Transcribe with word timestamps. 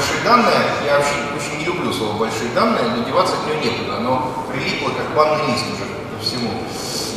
большие 0.00 0.20
данные. 0.24 0.56
Я 0.86 0.96
вообще 0.96 1.14
очень 1.36 1.58
не 1.58 1.64
люблю 1.64 1.92
слово 1.92 2.16
большие 2.16 2.50
данные, 2.54 2.84
но 2.96 3.04
деваться 3.04 3.34
от 3.34 3.46
него 3.46 3.60
некуда. 3.62 3.98
Оно 3.98 4.32
прилипло 4.50 4.88
как 4.96 5.14
банный 5.14 5.52
лист 5.52 5.64
уже 5.74 5.84
ко 5.84 6.22
всему. 6.22 6.50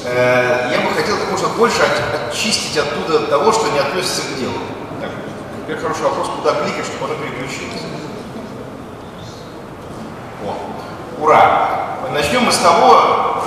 Э, 0.05 0.69
я 0.71 0.81
бы 0.81 0.93
хотел 0.93 1.17
как 1.17 1.31
можно 1.31 1.47
больше 1.49 1.79
очистить 2.29 2.77
оттуда 2.77 3.27
того, 3.27 3.53
что 3.53 3.69
не 3.71 3.79
относится 3.79 4.21
к 4.23 4.37
делу. 4.37 4.57
Так, 4.99 5.11
теперь 5.63 5.77
хороший 5.77 6.03
вопрос, 6.03 6.27
куда 6.35 6.55
кликать, 6.55 6.85
чтобы 6.85 7.05
оно 7.05 7.23
переключилось. 7.23 7.81
О, 10.45 11.23
ура! 11.23 11.99
Начнем 12.11 12.43
мы 12.43 12.51
с 12.51 12.57
того, 12.57 13.43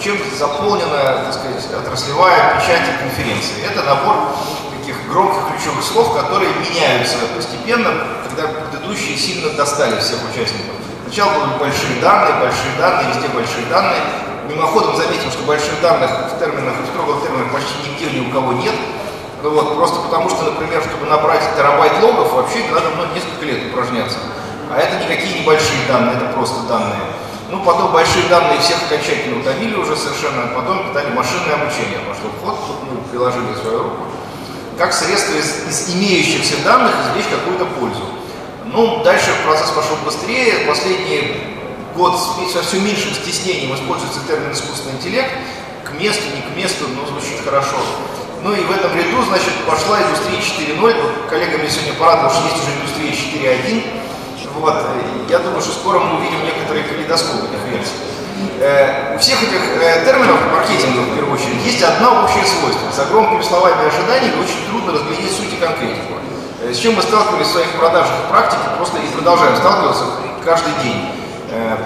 чем 0.00 0.16
заполнена, 0.38 1.24
так 1.24 1.34
сказать, 1.34 1.66
отраслевая 1.74 2.60
печать 2.60 2.82
конференции. 3.00 3.64
Это 3.68 3.82
набор 3.82 4.14
громких 5.08 5.42
ключевых 5.48 5.84
слов, 5.84 6.14
которые 6.14 6.50
меняются 6.54 7.16
постепенно, 7.34 7.90
когда 8.28 8.48
предыдущие 8.48 9.16
сильно 9.16 9.50
достали 9.50 9.98
всех 10.00 10.18
участников. 10.30 10.76
Сначала 11.06 11.46
были 11.46 11.58
большие 11.58 12.00
данные, 12.00 12.40
большие 12.40 12.72
данные, 12.78 13.14
везде 13.14 13.28
большие 13.28 13.66
данные. 13.70 14.02
Мимоходом 14.48 14.96
заметим, 14.96 15.30
что 15.30 15.42
больших 15.42 15.80
данных 15.80 16.10
в 16.10 16.38
терминах, 16.38 16.74
в 16.82 16.90
строгом 16.90 17.20
терминах 17.22 17.52
почти 17.52 17.74
нигде 17.86 18.18
ни 18.18 18.28
у 18.28 18.32
кого 18.32 18.52
нет. 18.52 18.74
Ну 19.42 19.50
вот, 19.50 19.76
просто 19.76 20.00
потому 20.00 20.28
что, 20.28 20.50
например, 20.50 20.82
чтобы 20.82 21.06
набрать 21.06 21.42
терабайт 21.56 21.92
логов, 22.02 22.32
вообще 22.32 22.64
надо 22.72 22.90
ну, 22.96 23.06
несколько 23.14 23.44
лет 23.44 23.70
упражняться. 23.70 24.18
А 24.70 24.78
это 24.78 24.98
никакие 25.04 25.40
небольшие 25.40 25.86
данные, 25.86 26.16
это 26.16 26.26
просто 26.34 26.66
данные. 26.68 26.98
Ну, 27.50 27.62
потом 27.62 27.92
большие 27.92 28.26
данные 28.28 28.58
всех 28.58 28.82
окончательно 28.82 29.38
утомили 29.38 29.76
уже 29.76 29.96
совершенно, 29.96 30.50
а 30.50 30.54
потом 30.58 30.92
дали 30.92 31.14
машинное 31.14 31.54
обучение. 31.54 32.00
Пошло 32.02 32.30
в 32.30 32.44
ход, 32.44 32.58
тут 32.66 32.90
мы 32.90 32.98
приложили 33.08 33.54
свою 33.62 33.84
руку. 33.84 34.02
Как 34.78 34.92
средство 34.92 35.32
из, 35.34 35.66
из 35.68 35.94
имеющихся 35.94 36.62
данных 36.62 36.92
извлечь 36.92 37.30
какую-то 37.30 37.64
пользу. 37.80 38.02
Ну, 38.66 39.02
дальше 39.02 39.30
процесс 39.44 39.70
пошел 39.70 39.96
быстрее. 40.04 40.66
Последний 40.66 41.56
год 41.96 42.18
со 42.52 42.62
все 42.62 42.78
меньшим 42.80 43.14
стеснением 43.14 43.74
используется 43.74 44.20
термин 44.28 44.52
искусственный 44.52 44.96
интеллект. 44.96 45.30
К 45.82 45.98
месту, 45.98 46.24
не 46.34 46.42
к 46.42 46.54
месту, 46.54 46.84
но 46.88 47.06
звучит 47.06 47.42
хорошо. 47.42 47.76
Ну 48.42 48.52
и 48.52 48.60
в 48.60 48.70
этом 48.70 48.94
ряду, 48.94 49.22
значит, 49.24 49.52
пошла 49.66 49.98
индустрия 50.02 50.40
4.0. 50.40 51.02
Вот 51.02 51.30
коллега 51.30 51.56
мне 51.56 51.70
сегодня 51.70 51.94
порадовал, 51.94 52.30
что 52.30 52.44
есть 52.44 52.62
уже 52.62 52.76
индустрия 52.76 53.12
4.1. 53.12 53.82
Вот. 54.56 54.74
Я 55.30 55.38
думаю, 55.38 55.62
что 55.62 55.72
скоро 55.72 56.00
мы 56.00 56.18
увидим 56.18 56.44
некоторые 56.44 56.84
калейдоскопы 56.84 57.46
этих 57.46 57.64
версий. 57.72 57.94
Э, 58.60 59.14
у 59.14 59.18
всех 59.18 59.42
этих 59.42 59.60
э, 59.80 60.04
терминов 60.04 60.38
маркетинга, 60.52 61.00
в 61.00 61.14
первую 61.14 61.34
очередь, 61.34 61.64
есть 61.64 61.82
одно 61.82 62.24
общее 62.24 62.44
свойство. 62.44 62.90
За 62.92 63.04
громкими 63.06 63.42
словами 63.42 63.84
и 63.84 63.86
ожиданиями 63.88 64.42
очень 64.42 64.66
трудно 64.68 64.92
разглядеть 64.92 65.36
суть 65.36 65.52
и 65.52 65.56
конкретику. 65.56 66.14
Э, 66.62 66.72
с 66.72 66.78
чем 66.78 66.94
мы 66.94 67.02
сталкивались 67.02 67.46
в 67.46 67.52
своих 67.52 67.70
продажах 67.72 68.12
и 68.12 68.30
практике, 68.30 68.62
просто 68.76 68.98
и 68.98 69.06
продолжаем 69.08 69.56
сталкиваться 69.56 70.04
каждый 70.44 70.72
день. 70.82 71.12
Э, 71.50 71.76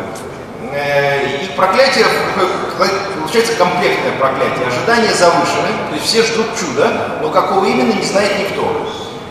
э, 0.72 1.44
и 1.44 1.46
проклятие, 1.56 2.06
получается 3.20 3.54
комплектное 3.54 4.12
проклятие. 4.18 4.66
Ожидания 4.66 5.12
завышены, 5.12 5.68
то 5.90 5.94
есть 5.94 6.06
все 6.06 6.22
ждут 6.22 6.46
чуда, 6.58 7.18
но 7.20 7.30
какого 7.30 7.64
именно 7.64 7.92
не 7.92 8.04
знает 8.04 8.38
никто. 8.38 8.64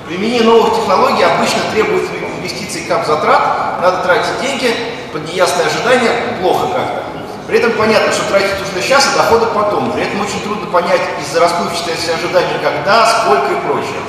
Применение 0.08 0.44
новых 0.44 0.76
технологий 0.76 1.24
обычно 1.24 1.62
требует 1.72 2.04
инвестиций 2.38 2.84
кап 2.88 3.06
затрат, 3.06 3.82
надо 3.82 4.04
тратить 4.04 4.42
деньги, 4.42 4.74
под 5.12 5.28
неясное 5.28 5.66
ожидание 5.66 6.12
плохо 6.42 6.68
как-то. 6.68 7.09
При 7.50 7.58
этом 7.58 7.72
понятно, 7.72 8.14
что 8.14 8.30
тратить 8.30 8.60
нужно 8.60 8.80
сейчас, 8.80 9.10
а 9.12 9.18
доходы 9.18 9.48
потом. 9.48 9.92
При 9.92 10.04
этом 10.04 10.22
очень 10.22 10.40
трудно 10.42 10.68
понять 10.68 11.02
из-за 11.20 11.40
расплывчатости 11.40 12.12
ожиданий, 12.12 12.62
когда, 12.62 13.24
сколько 13.24 13.52
и 13.52 13.60
прочее. 13.66 14.00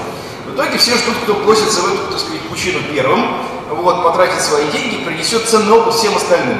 В 0.47 0.55
итоге 0.55 0.77
все 0.77 0.95
ждут, 0.99 1.15
кто 1.23 1.35
бросится 1.35 1.81
в 1.81 1.87
эту, 1.87 2.11
так 2.11 2.21
сказать, 2.21 2.43
пучину 2.43 2.81
первым, 2.93 3.39
вот, 3.71 4.05
потратит 4.05 4.43
свои 4.43 4.67
деньги 4.71 5.05
принесет 5.05 5.49
ценный 5.49 5.73
опыт 5.73 5.95
всем 5.95 6.15
остальным. 6.15 6.59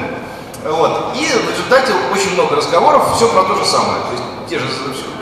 Вот. 0.65 1.15
И 1.15 1.23
в 1.23 1.51
результате 1.51 1.93
очень 2.11 2.33
много 2.33 2.55
разговоров, 2.55 3.15
все 3.15 3.27
про 3.27 3.43
то 3.43 3.53
же 3.53 3.65
самое, 3.65 4.01
то 4.01 4.11
есть 4.13 4.23
те 4.49 4.57
же 4.57 4.65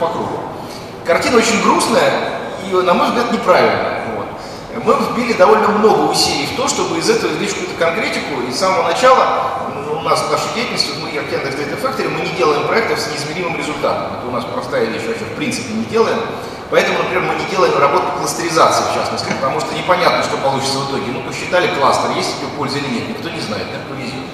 по 0.00 0.06
кругу. 0.06 0.40
Картина 1.04 1.36
очень 1.36 1.62
грустная 1.62 2.40
и, 2.66 2.72
на 2.72 2.94
мой 2.94 3.08
взгляд, 3.08 3.32
неправильная 3.32 4.00
мы 4.84 4.94
вбили 4.94 5.32
довольно 5.34 5.68
много 5.68 6.10
усилий 6.10 6.46
в 6.46 6.56
то, 6.56 6.68
чтобы 6.68 6.98
из 6.98 7.10
этого 7.10 7.32
извлечь 7.32 7.50
какую-то 7.50 7.74
конкретику. 7.74 8.40
И 8.48 8.52
с 8.52 8.58
самого 8.58 8.84
начала 8.84 9.69
у 10.00 10.02
нас 10.02 10.20
в 10.22 10.30
нашей 10.30 10.54
деятельности, 10.54 10.92
мы 11.00 11.10
как 11.10 11.30
Яндекс 11.30 11.56
Data 11.56 11.76
Factory, 11.80 12.08
мы 12.08 12.20
не 12.20 12.32
делаем 12.32 12.66
проектов 12.66 12.98
с 12.98 13.12
неизмеримым 13.12 13.56
результатом. 13.56 14.16
Это 14.18 14.28
у 14.28 14.30
нас 14.30 14.44
простая 14.44 14.86
вещь, 14.86 15.02
вообще 15.06 15.24
в 15.24 15.36
принципе 15.36 15.74
не 15.74 15.84
делаем. 15.84 16.18
Поэтому, 16.70 16.98
например, 16.98 17.22
мы 17.24 17.34
не 17.34 17.44
делаем 17.50 17.76
работу 17.78 18.06
кластеризации, 18.18 18.84
в 18.90 18.94
частности, 18.94 19.28
потому 19.28 19.60
что 19.60 19.74
непонятно, 19.74 20.22
что 20.22 20.36
получится 20.38 20.78
в 20.78 20.90
итоге. 20.90 21.12
Ну, 21.12 21.22
посчитали 21.22 21.74
кластер, 21.74 22.16
есть 22.16 22.38
тебе 22.38 22.48
польза 22.56 22.78
или 22.78 22.88
нет, 22.88 23.08
никто 23.08 23.28
не 23.28 23.40
знает, 23.40 23.66
да, 23.72 23.78
повезет. 23.92 24.24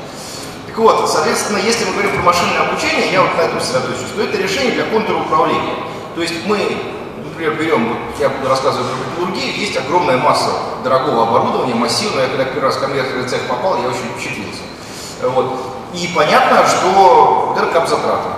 Так 0.66 0.78
вот, 0.78 1.10
соответственно, 1.10 1.58
если 1.58 1.86
мы 1.86 1.92
говорим 1.92 2.12
про 2.12 2.22
машинное 2.22 2.60
обучение, 2.68 3.10
я 3.10 3.22
вот 3.22 3.34
на 3.36 3.40
этом 3.40 3.60
сосредоточусь, 3.60 4.12
то 4.14 4.22
это 4.22 4.36
решение 4.36 4.72
для 4.72 4.84
контура 4.84 5.18
управления. 5.18 5.74
То 6.14 6.22
есть 6.22 6.46
мы 6.46 6.60
например, 7.24 7.54
берем, 7.58 7.96
я 8.18 8.30
буду 8.30 8.48
рассказывать 8.48 8.86
про 8.86 8.96
металлургию, 8.96 9.58
есть 9.58 9.76
огромная 9.76 10.16
масса 10.16 10.50
дорогого 10.82 11.28
оборудования, 11.28 11.74
массивного. 11.74 12.20
Я 12.20 12.28
когда 12.28 12.44
первый 12.44 12.64
раз 12.64 12.76
в 12.76 12.80
конвейерный 12.80 13.28
цех 13.28 13.42
попал, 13.42 13.82
я 13.82 13.88
очень 13.88 14.08
впечатлился. 14.14 14.62
Вот. 15.22 15.60
И 15.94 16.08
понятно, 16.14 16.66
что 16.66 17.54
это 17.56 17.66
капзатраты. 17.66 18.28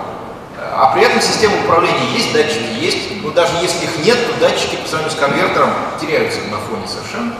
А 0.57 0.91
при 0.93 1.03
этом 1.03 1.21
система 1.21 1.55
управления 1.63 2.05
есть, 2.13 2.31
датчики 2.31 2.79
есть, 2.79 3.23
но 3.23 3.31
даже 3.31 3.53
если 3.61 3.85
их 3.85 4.05
нет, 4.05 4.17
то 4.27 4.39
датчики 4.39 4.75
по 4.77 4.87
сравнению 4.87 5.17
с 5.17 5.19
конвертером 5.19 5.69
теряются 5.99 6.39
на 6.51 6.57
фоне 6.57 6.87
совершенно. 6.87 7.33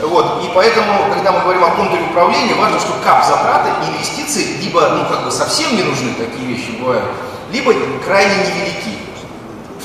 Вот. 0.00 0.42
И 0.44 0.50
поэтому, 0.54 1.12
когда 1.12 1.32
мы 1.32 1.40
говорим 1.40 1.64
о 1.64 1.70
контуре 1.70 2.02
управления, 2.02 2.54
важно, 2.54 2.80
что 2.80 2.92
кап 3.04 3.24
затраты, 3.24 3.70
инвестиции 3.86 4.56
либо 4.62 4.88
ну, 4.88 5.06
как 5.06 5.24
бы 5.24 5.30
совсем 5.30 5.76
не 5.76 5.82
нужны, 5.82 6.14
такие 6.14 6.46
вещи 6.46 6.70
бывают, 6.80 7.04
либо 7.52 7.72
крайне 8.04 8.34
невелики 8.36 9.00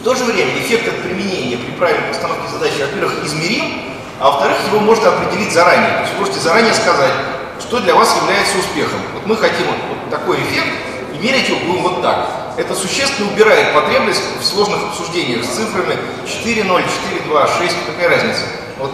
то 0.06 0.14
же 0.14 0.24
время 0.26 0.52
эффект 0.60 0.88
от 0.88 1.02
применения 1.02 1.58
при 1.58 1.72
правильной 1.72 2.10
постановке 2.10 2.48
задачи, 2.54 2.80
во-первых, 2.80 3.26
измерим, 3.26 3.82
а 4.20 4.30
во-вторых, 4.30 4.58
его 4.68 4.80
можно 4.80 5.10
определить 5.10 5.52
заранее. 5.52 5.94
То 5.94 6.02
есть 6.02 6.14
вы 6.14 6.20
можете 6.20 6.40
заранее 6.42 6.76
сказать, 6.76 7.12
что 7.60 7.80
для 7.80 7.96
вас 7.96 8.16
является 8.22 8.58
успехом. 8.58 9.00
Вот 9.14 9.26
мы 9.26 9.36
хотим 9.38 9.68
вот 9.68 10.10
такой 10.10 10.38
эффект, 10.38 10.68
и 11.14 11.18
мерить 11.18 11.50
его 11.50 11.60
будем 11.60 11.84
вот 11.84 12.02
так. 12.02 12.30
Это 12.58 12.74
существенно 12.74 13.32
убирает 13.32 13.74
потребность 13.74 14.24
в 14.40 14.46
сложных 14.46 14.84
обсуждениях 14.84 15.44
с 15.44 15.50
цифрами 15.50 15.98
4, 16.26 16.64
0, 16.64 16.84
4, 17.10 17.22
2, 17.28 17.48
6, 17.48 17.76
какая 17.88 18.10
разница. 18.10 18.44
Вот 18.78 18.92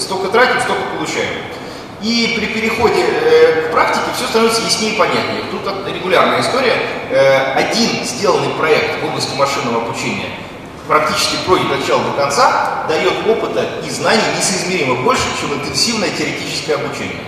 столько 0.00 0.28
тратим, 0.28 0.60
столько 0.60 0.82
получаем. 0.96 1.42
И 2.00 2.34
при 2.38 2.46
переходе 2.46 3.04
э, 3.04 3.68
к 3.68 3.72
практике 3.72 4.04
все 4.16 4.26
становится 4.28 4.62
яснее 4.62 4.94
и 4.94 4.96
понятнее. 4.96 5.42
Тут 5.50 5.62
регулярная 5.92 6.40
история. 6.40 6.74
Э, 7.10 7.54
один 7.54 8.04
сделанный 8.04 8.50
проект 8.50 9.02
в 9.02 9.06
области 9.06 9.34
машинного 9.34 9.82
обучения 9.82 10.30
практически 10.86 11.36
пройдет 11.44 11.70
от 11.70 11.80
начала 11.80 12.02
до 12.04 12.12
конца, 12.12 12.84
дает 12.88 13.26
опыта 13.26 13.66
и 13.84 13.90
знаний 13.90 14.22
несоизмеримо 14.36 15.02
больше, 15.02 15.24
чем 15.40 15.52
интенсивное 15.54 16.10
теоретическое 16.10 16.76
обучение. 16.76 17.20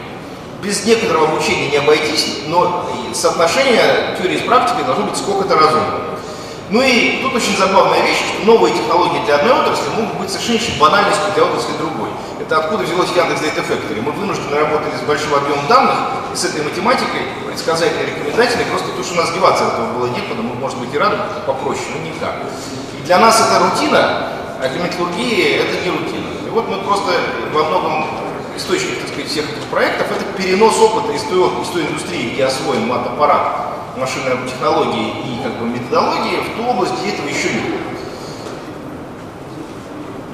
Без 0.62 0.84
некоторого 0.84 1.28
обучения 1.28 1.70
не 1.70 1.76
обойтись, 1.78 2.40
но 2.46 2.86
соотношение 3.14 4.16
теории 4.18 4.38
с 4.38 4.42
практикой 4.42 4.84
должно 4.84 5.06
быть 5.06 5.16
сколько-то 5.16 5.54
разумно. 5.54 6.00
Ну 6.70 6.82
и 6.82 7.22
тут 7.22 7.34
очень 7.34 7.56
забавная 7.56 8.02
вещь, 8.02 8.18
что 8.18 8.46
новые 8.46 8.74
технологии 8.74 9.24
для 9.24 9.36
одной 9.36 9.54
отрасли 9.54 9.88
могут 9.96 10.14
быть 10.20 10.30
совершенно 10.30 10.78
банальностью 10.78 11.24
для 11.34 11.44
отрасли 11.44 11.72
другой. 11.78 12.10
Это 12.38 12.58
откуда 12.58 12.84
взялось 12.84 13.10
Яндекс 13.16 13.40
Data 13.42 13.64
Factory. 13.66 14.02
Мы 14.02 14.12
вынуждены 14.12 14.54
работали 14.54 14.92
с 14.96 15.06
большим 15.06 15.34
объемом 15.34 15.66
данных, 15.66 15.96
и 16.32 16.36
с 16.36 16.44
этой 16.44 16.62
математикой 16.62 17.26
предсказательной, 17.48 18.06
рекомендательной, 18.06 18.66
просто 18.66 18.88
то, 18.96 19.02
что 19.02 19.14
у 19.14 19.16
нас 19.16 19.32
деваться 19.32 19.64
этого 19.64 19.98
было 19.98 20.06
некуда, 20.08 20.42
мы, 20.42 20.54
может 20.54 20.78
быть, 20.78 20.94
и 20.94 20.98
рады 20.98 21.16
попроще, 21.46 21.86
но 21.96 22.06
никак. 22.06 22.36
И 22.98 23.02
для 23.04 23.18
нас 23.18 23.40
это 23.40 23.58
рутина, 23.58 24.28
а 24.60 24.68
для 24.68 24.84
металлургии 24.84 25.56
это 25.56 25.82
не 25.82 25.90
рутина. 25.90 26.26
И 26.46 26.50
вот 26.50 26.68
мы 26.68 26.78
просто 26.84 27.12
во 27.52 27.64
многом 27.64 28.04
источник, 28.56 29.00
так 29.00 29.08
сказать, 29.08 29.28
всех 29.28 29.44
этих 29.44 29.64
проектов, 29.70 30.06
это 30.10 30.24
перенос 30.36 30.78
опыта 30.78 31.12
из 31.12 31.22
той, 31.22 31.62
из 31.62 31.68
той 31.68 31.86
индустрии, 31.86 32.34
где 32.34 32.44
освоен 32.44 32.86
мат-аппарат, 32.86 33.96
машинной 33.96 34.36
технологии 34.48 35.08
и 35.24 35.42
как 35.42 35.58
бы, 35.58 35.66
методологии 35.66 36.40
в 36.40 36.56
ту 36.56 36.66
область, 36.68 36.92
где 37.00 37.10
этого 37.10 37.28
еще 37.28 37.52
нет. 37.52 37.80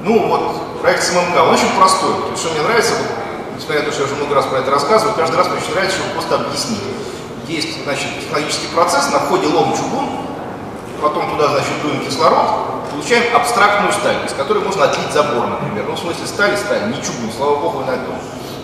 Ну 0.03 0.29
вот, 0.29 0.81
проект 0.81 1.03
СММК, 1.03 1.37
он 1.43 1.55
очень 1.55 1.71
простой. 1.77 2.15
То 2.15 2.31
есть, 2.31 2.43
что 2.43 2.53
мне 2.53 2.63
нравится, 2.63 2.93
вот, 2.95 3.57
несмотря 3.57 3.81
на 3.81 3.87
то, 3.87 3.93
что 3.93 4.03
я 4.03 4.07
уже 4.07 4.15
много 4.17 4.35
раз 4.35 4.47
про 4.47 4.59
это 4.59 4.71
рассказываю, 4.71 5.17
каждый 5.17 5.37
раз 5.37 5.49
мне 5.49 5.59
очень 5.59 5.73
нравится, 5.73 5.97
чтобы 5.99 6.13
просто 6.13 6.35
объяснить. 6.37 6.83
Есть, 7.49 7.83
значит, 7.85 8.09
технологический 8.21 8.69
процесс, 8.75 9.11
на 9.13 9.21
входе 9.21 9.49
лом 9.49 9.75
чугун, 9.77 10.09
потом 11.03 11.31
туда, 11.31 11.49
значит, 11.49 11.73
дуем 11.83 12.05
кислород, 12.05 12.75
получаем 12.96 13.37
абстрактную 13.37 13.93
сталь, 13.93 14.16
из 14.26 14.32
которой 14.32 14.64
можно 14.64 14.84
отлить 14.84 15.12
забор, 15.12 15.46
например. 15.46 15.84
Ну, 15.87 15.94
в 15.94 15.98
смысле, 15.98 16.26
сталь 16.26 16.56
сталь, 16.56 16.88
не 16.88 16.94
чугун, 16.94 17.31
слава 17.37 17.56
богу, 17.56 17.81
на 17.81 17.90
этом. 17.90 18.14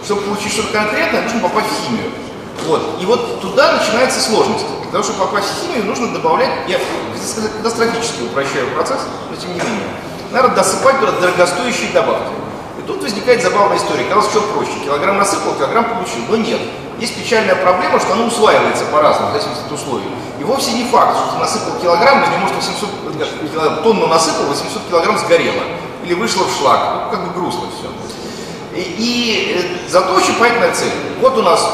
Чтобы 0.04 0.22
получить 0.22 0.52
что-то 0.52 0.72
конкретное, 0.72 1.22
нужно 1.22 1.40
попасть 1.40 1.68
в 1.68 1.86
химию. 1.86 2.10
Вот. 2.66 2.98
И 3.00 3.04
вот 3.04 3.40
туда 3.40 3.72
начинается 3.72 4.20
сложность. 4.20 4.64
Для 4.82 4.90
того, 4.90 5.04
чтобы 5.04 5.20
попасть 5.20 5.48
в 5.48 5.62
химию, 5.62 5.84
нужно 5.84 6.08
добавлять, 6.12 6.50
я 6.66 6.78
катастрофически 7.58 8.22
упрощаю 8.22 8.68
процесс, 8.74 9.00
но 9.30 9.36
тем 9.36 9.50
не 9.50 9.60
менее, 9.60 9.88
надо 10.30 10.48
досыпать 10.48 10.98
туда 10.98 11.12
дорогостоящие 11.12 11.92
добавки. 11.92 12.32
И 12.82 12.86
тут 12.86 13.02
возникает 13.02 13.42
забавная 13.42 13.76
история. 13.76 14.04
Казалось, 14.04 14.30
что 14.30 14.40
проще. 14.42 14.72
Килограмм 14.84 15.18
насыпал, 15.18 15.54
килограмм 15.54 15.84
получил. 15.84 16.22
Но 16.28 16.36
нет. 16.36 16.60
Есть 16.98 17.16
печальная 17.16 17.56
проблема, 17.56 17.98
что 17.98 18.12
оно 18.12 18.26
усваивается 18.26 18.84
по-разному, 18.86 19.30
в 19.30 19.32
зависимости 19.32 19.64
от 19.66 19.72
условий. 19.72 20.06
И 20.38 20.44
вовсе 20.44 20.72
не 20.72 20.84
факт, 20.84 21.16
что 21.16 21.32
ты 21.34 21.38
насыпал 21.38 21.80
килограмм, 21.80 22.22
из 22.22 22.28
него 22.28 22.38
может 22.38 22.56
800 22.56 23.82
тонну 23.82 24.06
насыпал, 24.06 24.46
800 24.46 24.82
килограмм 24.88 25.18
сгорело. 25.18 25.62
Или 26.04 26.14
вышло 26.14 26.44
в 26.44 26.56
шлак. 26.56 27.04
Ну, 27.04 27.10
как 27.10 27.26
бы 27.26 27.34
грустно 27.34 27.68
все. 27.76 27.88
И, 28.74 28.80
и 28.80 29.56
э, 29.58 29.88
зато 29.88 30.14
очень 30.14 30.34
понятная 30.34 30.72
цель. 30.72 30.92
Вот 31.20 31.36
у 31.36 31.42
нас 31.42 31.68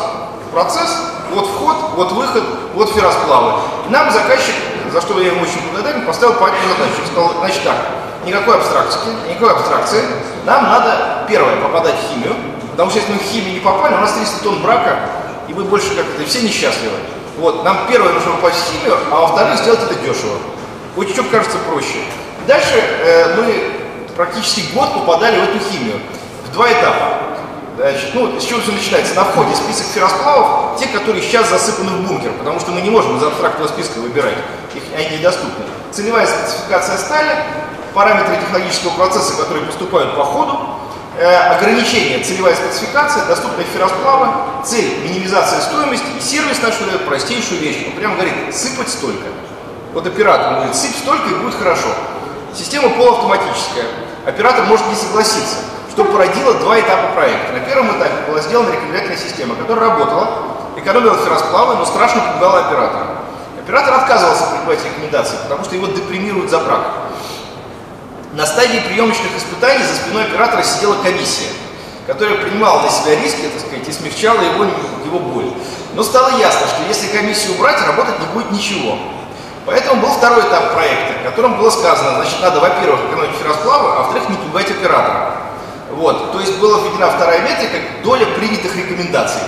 процесс, 0.52 0.96
вот 1.32 1.46
вход, 1.46 1.76
вот 1.94 2.12
выход, 2.12 2.44
вот 2.75 2.90
ферросплавы. 2.93 3.60
И 3.87 3.90
нам 3.90 4.10
заказчик, 4.10 4.55
за 4.93 5.00
что 5.00 5.20
я 5.20 5.28
ему 5.28 5.43
очень 5.43 5.60
благодарен, 5.70 6.06
поставил 6.06 6.34
понятную 6.34 6.75
задачу. 6.76 7.06
Сказал, 7.10 7.34
значит 7.38 7.62
так, 7.64 7.76
никакой 8.25 8.56
абстракции, 8.56 9.00
никакой 9.29 9.53
абстракции. 9.53 10.03
Нам 10.44 10.65
надо, 10.65 11.25
первое, 11.29 11.56
попадать 11.56 11.94
в 11.94 12.12
химию, 12.12 12.35
потому 12.73 12.91
что 12.91 13.00
если 13.00 13.12
мы 13.12 13.19
в 13.19 13.23
химию 13.23 13.55
не 13.55 13.61
попали, 13.61 13.94
у 13.94 13.99
нас 13.99 14.12
300 14.12 14.43
тонн 14.43 14.62
брака, 14.62 14.99
и 15.49 15.55
мы 15.55 15.65
больше 15.65 15.94
как-то 15.94 16.25
все 16.25 16.43
несчастливы. 16.43 16.97
Вот, 17.38 17.65
нам 17.65 17.87
первое 17.88 18.12
нужно 18.12 18.32
попасть 18.32 18.56
в 18.56 18.73
химию, 18.73 18.99
а 19.11 19.20
во-вторых, 19.20 19.59
сделать 19.59 19.81
это 19.82 19.94
дешево. 19.94 20.38
Что 21.15 21.23
кажется 21.31 21.56
проще. 21.69 21.99
Дальше 22.49 22.75
э, 22.75 23.37
мы 23.37 23.70
практически 24.17 24.75
год 24.75 24.93
попадали 24.94 25.38
в 25.38 25.44
эту 25.44 25.59
химию. 25.61 26.00
В 26.44 26.53
два 26.53 26.73
этапа. 26.73 27.19
Значит, 27.76 28.11
ну, 28.15 28.41
с 28.41 28.44
чего 28.44 28.61
все 28.61 28.73
начинается? 28.73 29.15
На 29.15 29.23
входе 29.23 29.55
список 29.55 29.87
ферросплавов, 29.94 30.81
те, 30.81 30.88
которые 30.88 31.23
сейчас 31.23 31.49
засыпаны 31.49 31.91
в 31.93 32.09
бункер, 32.09 32.32
потому 32.32 32.59
что 32.59 32.73
мы 32.73 32.81
не 32.81 32.91
можем 32.91 33.17
из 33.17 33.23
абстрактного 33.23 33.69
списка 33.69 33.99
выбирать, 34.00 34.35
их, 34.75 34.82
они 34.97 35.19
недоступны. 35.19 35.65
Целевая 35.93 36.26
спецификация 36.26 36.99
стали, 36.99 37.31
параметры 37.94 38.37
технологического 38.37 38.94
процесса, 38.94 39.37
которые 39.37 39.67
поступают 39.67 40.17
по 40.17 40.25
ходу, 40.25 40.58
э, 41.19 41.37
ограничение, 41.56 42.23
целевая 42.23 42.55
спецификация, 42.55 43.25
доступные 43.26 43.67
ферросплавы, 43.67 44.29
цель 44.64 44.99
минимизация 45.05 45.61
стоимости 45.61 46.06
и 46.17 46.20
сервис 46.20 46.62
наш 46.62 46.76
дает 46.79 47.06
простейшую 47.06 47.61
вещь. 47.61 47.87
Он 47.87 47.93
прямо 47.93 48.14
говорит, 48.14 48.55
сыпать 48.55 48.88
столько. 48.88 49.26
Вот 49.93 50.06
оператор 50.06 50.55
говорит, 50.55 50.75
сыпь 50.75 50.96
столько 50.96 51.29
и 51.29 51.35
будет 51.35 51.55
хорошо. 51.55 51.88
Система 52.55 52.90
полуавтоматическая. 52.90 53.85
Оператор 54.26 54.64
может 54.67 54.87
не 54.88 54.94
согласиться, 54.94 55.56
что 55.91 56.05
породило 56.05 56.55
два 56.55 56.79
этапа 56.79 57.14
проекта. 57.14 57.52
На 57.52 57.61
первом 57.61 57.96
этапе 57.96 58.14
была 58.29 58.41
сделана 58.41 58.70
рекомендательная 58.70 59.17
система, 59.17 59.55
которая 59.55 59.91
работала, 59.91 60.29
экономила 60.76 61.17
ферросплавы, 61.17 61.76
но 61.76 61.84
страшно 61.84 62.20
пугала 62.32 62.67
оператора. 62.67 63.06
Оператор 63.58 63.94
отказывался 63.94 64.44
принимать 64.46 64.84
рекомендации, 64.84 65.37
потому 65.43 65.64
что 65.64 65.75
его 65.75 65.88
депримируют 65.88 66.50
за 66.50 66.58
брак. 66.61 66.81
На 68.33 68.45
стадии 68.47 68.81
приемочных 68.81 69.37
испытаний 69.37 69.85
за 69.85 69.95
спиной 69.95 70.25
оператора 70.25 70.63
сидела 70.63 71.03
комиссия, 71.03 71.49
которая 72.07 72.37
принимала 72.37 72.83
на 72.83 72.91
себя 72.91 73.17
риски, 73.17 73.41
так 73.43 73.67
сказать, 73.67 73.89
и 73.89 73.93
смягчала 73.93 74.41
его, 74.43 74.65
его 75.05 75.19
боль. 75.19 75.51
Но 75.95 76.03
стало 76.03 76.39
ясно, 76.39 76.67
что 76.67 76.83
если 76.87 77.09
комиссию 77.09 77.55
убрать, 77.55 77.81
работать 77.87 78.21
не 78.21 78.27
будет 78.27 78.51
ничего. 78.53 78.99
Поэтому 79.65 80.03
был 80.03 80.11
второй 80.11 80.43
этап 80.43 80.75
проекта, 80.75 81.21
в 81.21 81.31
котором 81.31 81.59
было 81.59 81.71
сказано, 81.71 82.17
значит, 82.17 82.41
надо, 82.41 82.61
во-первых, 82.61 83.01
экономить 83.09 83.37
ферросплавы, 83.37 83.89
а 83.91 84.03
во-вторых, 84.03 84.29
не 84.29 84.37
пугать 84.37 84.71
оператора. 84.71 85.37
Вот, 85.91 86.33
то 86.33 86.41
есть 86.41 86.59
была 86.59 86.81
введена 86.81 87.11
вторая 87.11 87.41
метрика, 87.41 87.79
доля 88.03 88.27
принятых 88.27 88.77
рекомендаций. 88.77 89.41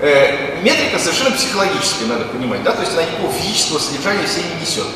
Э, 0.00 0.60
метрика 0.62 0.98
совершенно 0.98 1.32
психологическая, 1.32 2.08
надо 2.08 2.24
понимать, 2.26 2.62
да, 2.62 2.72
то 2.72 2.80
есть 2.80 2.92
она 2.92 3.02
никакого 3.02 3.32
физического 3.32 3.80
содержания 3.80 4.24
все 4.26 4.40
не 4.42 4.60
несет. 4.60 4.86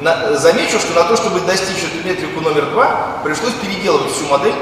На, 0.00 0.36
замечу, 0.36 0.78
что 0.78 0.94
на 0.94 1.08
то, 1.08 1.16
чтобы 1.16 1.40
достичь 1.40 1.82
эту 1.82 2.06
метрику 2.06 2.40
номер 2.40 2.66
два, 2.66 3.18
пришлось 3.24 3.54
переделывать 3.54 4.12
всю 4.12 4.26
модель. 4.26 4.54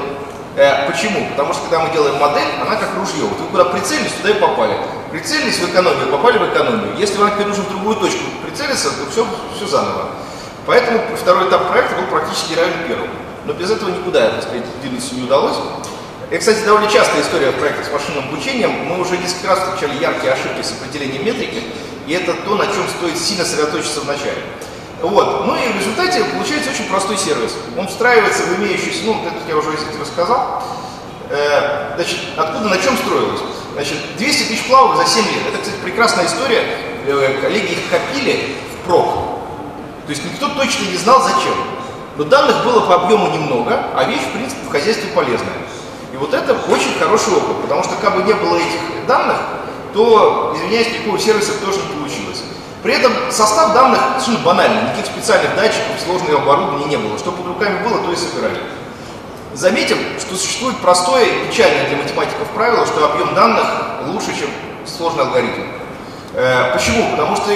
Э, 0.55 0.89
почему? 0.89 1.29
Потому 1.29 1.53
что 1.53 1.63
когда 1.63 1.79
мы 1.79 1.93
делаем 1.93 2.17
модель, 2.17 2.47
она 2.59 2.75
как 2.75 2.89
ружье. 2.97 3.25
Вот 3.25 3.39
вы 3.39 3.47
куда 3.47 3.65
прицелились, 3.65 4.13
туда 4.13 4.31
и 4.31 4.39
попали. 4.39 4.75
Прицелились 5.11 5.59
в 5.59 5.69
экономию, 5.69 6.07
попали 6.07 6.39
в 6.39 6.49
экономию. 6.51 6.97
Если 6.97 7.17
вам 7.19 7.31
теперь 7.31 7.47
нужно 7.47 7.63
в 7.63 7.69
другую 7.69 7.97
точку 7.97 8.23
прицелиться, 8.43 8.89
то 8.89 9.11
все, 9.11 9.27
все 9.55 9.67
заново. 9.67 10.09
Поэтому 10.65 11.01
второй 11.15 11.47
этап 11.47 11.69
проекта 11.69 11.95
был 11.95 12.07
практически 12.07 12.55
равен 12.55 12.73
первому. 12.87 13.13
Но 13.45 13.53
без 13.53 13.69
этого 13.69 13.89
никуда, 13.89 14.31
так 14.31 14.41
сказать, 14.41 14.63
двинуться 14.81 15.15
не 15.15 15.23
удалось. 15.23 15.57
И, 16.31 16.37
кстати, 16.37 16.65
довольно 16.65 16.91
частая 16.91 17.21
история 17.21 17.51
в 17.51 17.55
проектах 17.55 17.85
с 17.85 17.91
машинным 17.91 18.27
обучением. 18.27 18.71
Мы 18.85 18.99
уже 18.99 19.17
несколько 19.17 19.47
раз 19.47 19.59
встречали 19.59 20.01
яркие 20.01 20.33
ошибки 20.33 20.61
с 20.61 20.73
определением 20.73 21.23
метрики, 21.23 21.63
и 22.05 22.13
это 22.13 22.33
то, 22.33 22.55
на 22.55 22.65
чем 22.65 22.83
стоит 22.97 23.17
сильно 23.17 23.45
сосредоточиться 23.45 24.01
в 24.01 24.05
начале. 24.07 24.41
Вот. 25.01 25.45
Ну 25.45 25.55
и 25.55 25.67
в 25.73 25.77
результате 25.77 26.23
получается 26.23 26.71
очень 26.71 26.89
простой 26.89 27.17
сервис. 27.17 27.53
Он 27.77 27.87
встраивается 27.87 28.43
в 28.43 28.59
имеющийся, 28.59 29.05
ну, 29.05 29.21
это 29.25 29.35
я 29.47 29.55
уже 29.55 29.69
рассказал. 29.99 30.63
Э, 31.29 31.95
значит, 31.95 32.19
откуда, 32.35 32.69
на 32.69 32.77
чем 32.77 32.97
строилось? 32.97 33.41
Значит, 33.73 33.97
200 34.17 34.43
тысяч 34.43 34.67
плавок 34.67 34.97
за 34.97 35.05
7 35.05 35.23
лет. 35.25 35.43
Это, 35.49 35.59
кстати, 35.59 35.77
прекрасная 35.83 36.25
история. 36.25 36.63
Э, 37.05 37.39
коллеги 37.41 37.73
их 37.73 37.89
копили 37.89 38.55
в 38.73 38.87
прок. 38.87 39.37
То 40.05 40.09
есть 40.11 40.23
никто 40.23 40.49
точно 40.49 40.85
не 40.89 40.97
знал, 40.97 41.21
зачем. 41.21 41.53
Но 42.17 42.23
данных 42.23 42.63
было 42.63 42.79
по 42.81 42.95
объему 42.95 43.27
немного, 43.27 43.79
а 43.93 44.05
вещь, 44.05 44.21
в 44.21 44.31
принципе, 44.31 44.65
в 44.65 44.71
хозяйстве 44.71 45.11
полезная. 45.13 45.53
И 46.11 46.17
вот 46.17 46.33
это 46.33 46.53
очень 46.69 46.97
хороший 46.97 47.33
опыт, 47.33 47.61
потому 47.61 47.83
что 47.83 47.93
как 48.01 48.15
бы 48.15 48.23
не 48.23 48.33
было 48.33 48.55
этих 48.55 49.05
данных, 49.05 49.37
то, 49.93 50.53
извиняюсь, 50.55 50.93
никакого 50.93 51.19
сервиса 51.19 51.53
тоже 51.63 51.79
не 51.79 51.93
получилось. 51.99 52.43
При 52.83 52.93
этом 52.93 53.11
состав 53.31 53.73
данных 53.73 53.99
совершенно 54.19 54.45
банальный, 54.45 54.83
никаких 54.83 55.07
специальных 55.07 55.55
датчиков, 55.55 55.99
сложного 56.03 56.41
оборудования 56.41 56.85
не 56.85 56.97
было. 56.97 57.17
Что 57.17 57.31
под 57.31 57.47
руками 57.47 57.83
было, 57.83 58.03
то 58.03 58.11
и 58.11 58.15
собирали. 58.15 58.57
Заметим, 59.53 59.97
что 60.19 60.35
существует 60.35 60.77
простое 60.77 61.25
и 61.25 61.47
печальное 61.47 61.87
для 61.87 61.97
математиков 61.97 62.47
правило, 62.53 62.85
что 62.85 63.11
объем 63.11 63.33
данных 63.33 63.65
лучше, 64.05 64.27
чем 64.37 64.49
сложный 64.85 65.23
алгоритм. 65.23 65.63
Э, 66.33 66.71
почему? 66.73 67.09
Потому 67.11 67.35
что 67.35 67.51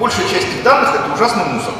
большая 0.00 0.26
часть 0.28 0.48
этих 0.48 0.62
данных 0.62 0.94
это 0.94 1.12
ужасный 1.12 1.44
мусор. 1.44 1.74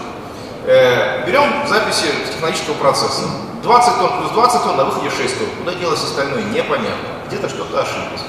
Э, 0.66 1.24
берем 1.26 1.66
записи 1.66 2.06
технологического 2.30 2.74
процесса. 2.74 3.22
20 3.62 3.98
тонн 3.98 4.18
плюс 4.18 4.30
20 4.32 4.62
тонн, 4.62 4.76
на 4.76 4.84
выходе 4.84 5.08
6 5.08 5.38
тонн. 5.38 5.48
Куда 5.58 5.74
делось 5.74 6.04
остальное? 6.04 6.42
Непонятно. 6.42 7.08
Где-то 7.28 7.48
что-то 7.48 7.80
ошиблось. 7.80 8.22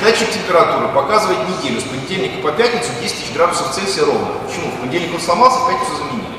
Датчик 0.00 0.30
температуры 0.30 0.88
показывает 0.88 1.40
неделю, 1.48 1.80
с 1.80 1.84
понедельника 1.84 2.40
по 2.40 2.52
пятницу 2.52 2.88
10 3.02 3.16
тысяч 3.16 3.34
градусов 3.34 3.72
Цельсия 3.72 4.04
ровно. 4.04 4.28
Почему? 4.46 4.70
В 4.70 4.80
понедельник 4.80 5.12
он 5.12 5.20
сломался, 5.20 5.58
в 5.58 5.68
пятницу 5.68 5.96
заменили. 5.96 6.38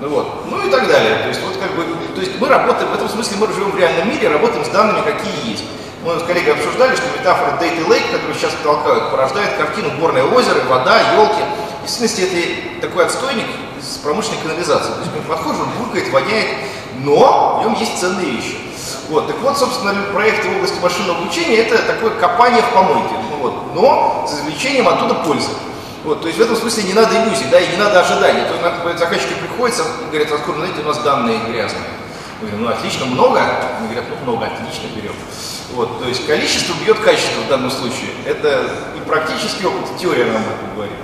Ну 0.00 0.08
вот, 0.08 0.46
ну 0.50 0.66
и 0.66 0.70
так 0.70 0.88
далее. 0.88 1.18
То 1.18 1.28
есть, 1.28 1.40
вот 1.42 1.56
как 1.58 1.76
бы, 1.76 1.84
то 2.14 2.20
есть 2.20 2.40
мы 2.40 2.48
работаем, 2.48 2.90
в 2.90 2.94
этом 2.94 3.08
смысле 3.08 3.36
мы 3.38 3.46
живем 3.52 3.70
в 3.70 3.78
реальном 3.78 4.08
мире, 4.10 4.28
работаем 4.28 4.64
с 4.64 4.68
данными, 4.68 5.00
какие 5.02 5.50
есть. 5.50 5.64
Мы 6.04 6.18
с 6.18 6.24
коллегой 6.24 6.54
обсуждали, 6.54 6.96
что 6.96 7.04
метафора 7.16 7.58
Data 7.60 7.86
Lake, 7.86 8.10
которую 8.10 8.34
сейчас 8.34 8.52
толкают, 8.64 9.10
порождает 9.10 9.56
картину 9.56 9.90
горное 10.00 10.24
озеро, 10.24 10.60
вода, 10.68 11.00
елки. 11.14 11.42
В 11.84 11.88
смысле, 11.88 12.24
это 12.24 12.88
такой 12.88 13.06
отстойник 13.06 13.46
с 13.80 13.98
промышленной 13.98 14.38
канализацией. 14.42 14.94
То 14.94 15.00
есть 15.00 15.12
мы 15.14 15.22
подходим, 15.22 15.60
он 15.62 15.70
булькает, 15.78 16.12
воняет, 16.12 16.48
но 16.98 17.60
в 17.60 17.64
нем 17.64 17.74
есть 17.78 17.98
ценные 17.98 18.30
вещи. 18.30 18.67
Вот, 19.08 19.26
так 19.26 19.36
вот, 19.40 19.56
собственно, 19.56 19.94
проекты 20.12 20.48
в 20.48 20.56
области 20.56 20.78
машинного 20.80 21.20
обучения 21.20 21.56
это 21.56 21.78
такое 21.78 22.10
копание 22.10 22.62
в 22.62 22.68
помойке. 22.74 23.14
Ну, 23.30 23.36
вот, 23.38 23.74
но 23.74 24.26
с 24.28 24.34
извлечением 24.34 24.86
оттуда 24.86 25.14
пользы. 25.14 25.48
Вот, 26.04 26.20
то 26.20 26.26
есть 26.28 26.38
в 26.38 26.42
этом 26.42 26.56
смысле 26.56 26.84
не 26.84 26.92
надо 26.92 27.16
иллюзий, 27.16 27.46
да, 27.50 27.58
и 27.58 27.68
не 27.68 27.76
надо 27.76 28.00
ожиданий. 28.00 28.42
То 28.42 28.88
есть 28.88 28.98
заказчики 28.98 29.34
приходят, 29.34 29.82
говорят, 30.10 30.30
откуда, 30.30 30.58
знаете, 30.58 30.80
у 30.82 30.86
нас 30.86 30.98
данные 30.98 31.38
грязные. 31.48 31.84
Мы 32.40 32.48
говорим, 32.48 32.66
ну 32.66 32.70
отлично, 32.70 33.06
много? 33.06 33.40
Они 33.40 33.88
говорят, 33.88 34.04
ну 34.10 34.16
много, 34.32 34.46
отлично, 34.46 34.86
берем. 34.94 35.14
Вот, 35.72 35.98
то 36.00 36.08
есть 36.08 36.26
количество 36.26 36.74
бьет 36.84 36.98
качество 37.00 37.40
в 37.40 37.48
данном 37.48 37.70
случае. 37.70 38.10
Это 38.26 38.70
и 38.96 39.00
практический 39.08 39.66
опыт, 39.66 39.88
и 39.96 39.98
теория 39.98 40.26
нам 40.26 40.36
об 40.36 40.42
этом 40.42 40.74
говорит. 40.74 40.96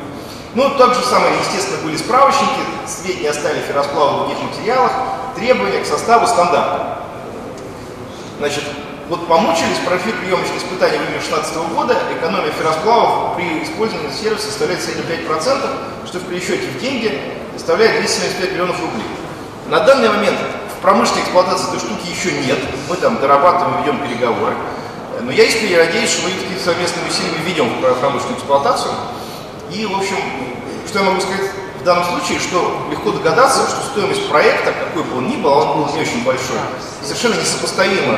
Ну, 0.55 0.71
так 0.79 0.95
же 0.95 1.03
самое, 1.03 1.33
естественно, 1.41 1.83
были 1.83 1.97
справочники, 1.97 2.61
сведения 2.87 3.31
оставили 3.31 3.63
ферросплавы 3.63 4.15
в 4.15 4.19
других 4.27 4.43
материалах, 4.43 4.93
требования 5.35 5.81
к 5.81 5.87
составу 5.87 6.27
стандарта. 6.27 6.94
Значит, 8.39 8.65
вот 9.09 9.29
помучились, 9.29 9.79
прошли 9.87 10.13
приемочные 10.13 10.59
испытания 10.59 10.99
в 10.99 11.03
июне 11.03 11.19
2016 11.19 11.57
года, 11.75 11.97
экономия 12.19 12.51
ферросплавов 12.53 13.37
при 13.37 13.63
использовании 13.63 14.11
сервиса 14.11 14.47
составляет 14.47 14.81
в 14.81 14.85
среднем 14.85 15.05
5%, 15.05 16.07
что 16.07 16.19
в 16.19 16.25
пересчете 16.25 16.67
в 16.67 16.81
деньги 16.81 17.21
составляет 17.55 18.01
275 18.01 18.53
миллионов 18.53 18.81
рублей. 18.81 19.07
На 19.69 19.81
данный 19.81 20.09
момент 20.09 20.37
в 20.77 20.83
промышленной 20.83 21.23
эксплуатации 21.23 21.69
этой 21.69 21.81
штуки 21.81 22.09
еще 22.09 22.33
нет, 22.47 22.59
мы 22.89 22.97
там 22.97 23.21
дорабатываем, 23.21 23.83
ведем 23.83 23.99
переговоры. 24.07 24.55
Но 25.21 25.31
я 25.31 25.45
искренне 25.45 25.79
надеюсь, 25.79 26.11
что 26.11 26.25
мы 26.25 26.31
какие-то 26.31 26.65
совместными 26.65 27.09
усилиями 27.09 27.45
ведем 27.47 27.69
в 27.81 28.01
промышленную 28.01 28.37
эксплуатацию. 28.37 28.93
И, 29.71 29.87
в 29.87 29.97
общем, 29.97 30.17
что 30.87 30.99
я 30.99 31.05
могу 31.05 31.21
сказать 31.21 31.51
в 31.85 31.87
данном 31.87 32.05
случае, 32.05 32.39
что 32.39 32.89
легко 32.91 33.11
догадаться, 33.11 33.69
что 33.69 33.93
стоимость 33.93 34.27
проекта, 34.31 34.73
какой 34.73 35.03
бы 35.03 35.19
он 35.19 35.29
ни 35.29 35.37
был, 35.37 35.53
он 35.53 35.77
был 35.77 35.93
не 35.93 36.01
очень 36.01 36.25
большой, 36.25 36.57
совершенно 37.03 37.35
несопоставима 37.35 38.17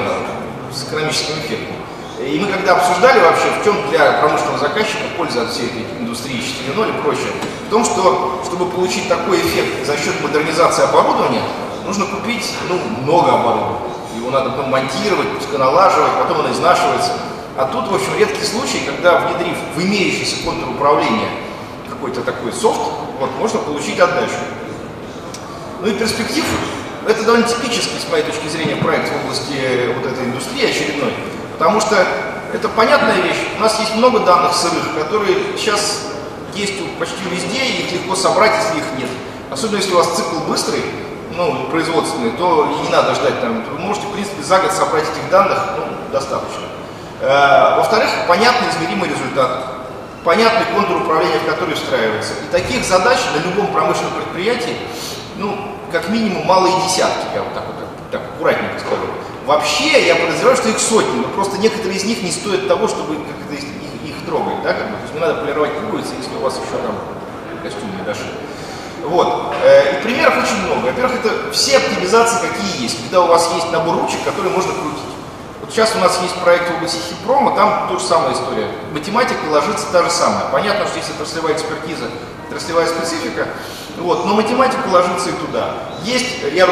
с 0.72 0.84
экономическим 0.84 1.34
эффектом. 1.40 1.74
И 2.20 2.38
мы 2.38 2.46
когда 2.46 2.76
обсуждали 2.76 3.18
вообще, 3.18 3.48
в 3.60 3.64
чем 3.64 3.74
для 3.90 4.20
промышленного 4.20 4.60
заказчика 4.60 5.02
польза 5.16 5.42
от 5.42 5.50
всей 5.50 5.66
этой 5.66 5.82
индустрии 5.98 6.38
4.0 6.38 6.88
и 6.88 7.02
прочее, 7.02 7.32
в 7.66 7.70
том, 7.70 7.84
что 7.84 8.40
чтобы 8.46 8.66
получить 8.66 9.08
такой 9.08 9.40
эффект 9.40 9.84
за 9.84 9.96
счет 9.96 10.14
модернизации 10.22 10.84
оборудования, 10.84 11.42
нужно 11.84 12.06
купить 12.06 12.48
ну, 12.68 12.78
много 13.02 13.32
оборудования. 13.32 13.80
его 14.16 14.30
надо 14.30 14.50
потом 14.50 14.70
монтировать, 14.70 15.26
пускай 15.40 15.58
налаживать, 15.58 16.12
потом 16.22 16.38
он 16.38 16.52
изнашивается. 16.52 17.14
А 17.58 17.64
тут, 17.64 17.90
в 17.90 17.94
общем, 17.96 18.16
редкий 18.16 18.44
случай, 18.44 18.82
когда, 18.86 19.18
внедрив 19.18 19.56
в 19.74 19.82
имеющийся 19.82 20.44
контур 20.44 20.68
управления 20.70 21.45
какой-то 21.96 22.20
такой 22.22 22.52
софт, 22.52 22.80
вот, 23.18 23.30
можно 23.38 23.58
получить 23.60 23.98
отдачу. 23.98 24.36
Ну 25.80 25.88
и 25.88 25.94
перспектив, 25.94 26.44
это 27.08 27.22
довольно 27.24 27.46
типический, 27.46 27.98
с 27.98 28.10
моей 28.10 28.24
точки 28.24 28.48
зрения, 28.48 28.76
проект 28.76 29.10
в 29.10 29.24
области 29.24 29.92
вот 29.94 30.10
этой 30.10 30.24
индустрии 30.24 30.68
очередной, 30.68 31.12
потому 31.58 31.80
что 31.80 32.06
это 32.52 32.68
понятная 32.68 33.20
вещь. 33.22 33.48
У 33.58 33.60
нас 33.60 33.78
есть 33.80 33.94
много 33.94 34.20
данных 34.20 34.54
сырых, 34.54 34.94
которые 34.98 35.36
сейчас 35.56 36.08
есть 36.54 36.74
почти 36.98 37.16
везде, 37.30 37.64
и 37.64 37.82
их 37.84 37.92
легко 37.92 38.14
собрать, 38.14 38.52
если 38.62 38.78
их 38.78 38.98
нет. 38.98 39.10
Особенно 39.50 39.76
если 39.76 39.92
у 39.92 39.96
вас 39.96 40.16
цикл 40.16 40.38
быстрый, 40.48 40.82
ну, 41.34 41.68
производственный, 41.70 42.30
то 42.30 42.80
не 42.82 42.88
надо 42.88 43.14
ждать 43.14 43.40
там. 43.40 43.62
Вы 43.72 43.78
можете, 43.78 44.06
в 44.06 44.12
принципе, 44.12 44.42
за 44.42 44.58
год 44.58 44.72
собрать 44.72 45.04
этих 45.04 45.30
данных 45.30 45.58
ну, 45.76 45.84
достаточно. 46.12 46.62
Э, 47.20 47.76
во-вторых, 47.76 48.08
понятный 48.26 48.68
измеримый 48.70 49.08
результат, 49.08 49.75
понятный 50.26 50.66
контур 50.74 51.02
управления, 51.02 51.38
в 51.38 51.46
который 51.46 51.76
встраивается. 51.76 52.34
И 52.42 52.50
таких 52.50 52.84
задач 52.84 53.18
на 53.32 53.48
любом 53.48 53.68
промышленном 53.68 54.12
предприятии, 54.14 54.76
ну, 55.36 55.56
как 55.92 56.08
минимум 56.08 56.44
малые 56.44 56.74
десятки, 56.84 57.32
я 57.32 57.42
вот 57.44 57.54
так 57.54 57.64
вот 57.64 57.76
так 58.10 58.22
аккуратненько 58.34 58.80
скажу. 58.80 59.06
Вообще, 59.46 60.04
я 60.04 60.16
подозреваю, 60.16 60.56
что 60.56 60.68
их 60.68 60.80
сотни, 60.80 61.20
но 61.20 61.28
просто 61.28 61.58
некоторые 61.58 61.96
из 61.96 62.04
них 62.04 62.22
не 62.24 62.32
стоят 62.32 62.66
того, 62.66 62.88
чтобы 62.88 63.14
как-то 63.14 63.54
их, 63.54 63.62
их 64.04 64.26
трогать, 64.26 64.62
да, 64.64 64.74
как 64.74 64.90
бы. 64.90 64.96
То 64.96 65.02
есть 65.02 65.14
не 65.14 65.20
надо 65.20 65.34
полировать 65.34 65.72
пуговицы, 65.72 66.14
если 66.18 66.34
у 66.34 66.40
вас 66.40 66.54
еще 66.54 66.82
там 66.82 66.96
костюм 67.62 67.96
не 67.96 68.02
дошли. 68.02 68.26
Вот. 69.04 69.54
Э, 69.62 70.00
и 70.00 70.02
примеров 70.02 70.34
очень 70.42 70.66
много. 70.66 70.86
Во-первых, 70.86 71.24
это 71.24 71.52
все 71.52 71.76
оптимизации, 71.76 72.48
какие 72.48 72.82
есть. 72.82 73.00
Когда 73.02 73.22
у 73.22 73.28
вас 73.28 73.48
есть 73.54 73.70
набор 73.70 73.98
ручек, 74.00 74.24
которые 74.24 74.52
можно 74.52 74.72
крутить. 74.72 75.15
Вот 75.66 75.74
сейчас 75.74 75.96
у 75.96 75.98
нас 75.98 76.22
есть 76.22 76.36
проект 76.42 76.70
в 76.70 76.76
области 76.76 76.96
хипрома, 77.08 77.56
там 77.56 77.88
тоже 77.88 78.04
самая 78.04 78.34
история. 78.34 78.68
Математика 78.92 79.40
ложится 79.50 79.90
та 79.90 80.04
же 80.04 80.10
самая. 80.10 80.44
Понятно, 80.52 80.86
что 80.86 80.98
есть 80.98 81.10
отраслевая 81.10 81.54
экспертиза, 81.54 82.04
отраслевая 82.48 82.86
специфика, 82.86 83.48
вот, 83.98 84.26
но 84.26 84.34
математика 84.34 84.86
ложится 84.88 85.30
и 85.30 85.32
туда. 85.32 85.74
Есть, 86.04 86.36
я 86.52 86.68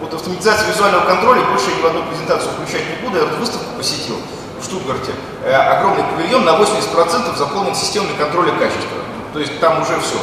вот 0.00 0.14
автоматизация 0.14 0.68
визуального 0.68 1.06
контроля, 1.06 1.42
больше 1.42 1.70
я 1.70 1.76
ни 1.78 1.82
в 1.82 1.86
одну 1.86 2.02
презентацию 2.04 2.52
включать 2.52 2.82
не 2.88 3.04
буду, 3.04 3.18
я 3.18 3.24
вот 3.24 3.38
выставку 3.40 3.74
посетил 3.76 4.16
в 4.60 4.64
Штутгарте. 4.64 5.10
Э, 5.42 5.52
огромный 5.52 6.04
павильон 6.04 6.44
на 6.44 6.50
80% 6.50 7.36
заполнен 7.36 7.74
системой 7.74 8.14
контроля 8.16 8.52
качества. 8.52 8.98
То 9.32 9.40
есть 9.40 9.58
там 9.58 9.82
уже 9.82 9.98
все, 9.98 10.18